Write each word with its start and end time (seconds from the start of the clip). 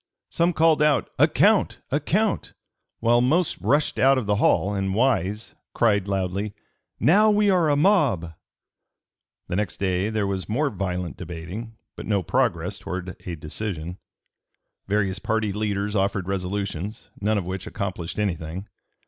Some 0.31 0.51
called 0.53 0.81
out 0.81 1.11
"a 1.19 1.27
count! 1.27 1.77
a 1.91 1.99
count!" 1.99 2.53
while 3.01 3.21
most 3.21 3.61
rushed 3.61 3.99
out 3.99 4.17
of 4.17 4.25
the 4.25 4.37
hall, 4.37 4.73
and 4.73 4.95
Wise 4.95 5.53
cried 5.75 6.07
loudly, 6.07 6.55
"Now 6.99 7.29
we 7.29 7.51
are 7.51 7.69
a 7.69 7.75
mob!" 7.75 8.33
The 9.47 9.55
next 9.57 9.77
day 9.77 10.09
there 10.09 10.25
was 10.25 10.49
more 10.49 10.71
violent 10.71 11.17
debating, 11.17 11.75
but 11.95 12.07
no 12.07 12.23
progress 12.23 12.79
towards 12.79 13.11
a 13.27 13.35
decision. 13.35 13.99
Various 14.87 15.19
party 15.19 15.53
leaders 15.53 15.95
offered 15.95 16.27
resolutions, 16.27 17.11
none 17.21 17.37
of 17.37 17.45
which 17.45 17.67
accomplished 17.67 18.17
anything. 18.17 18.67